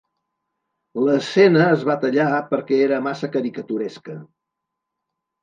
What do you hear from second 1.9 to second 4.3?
tallar per què era massa caricaturesca.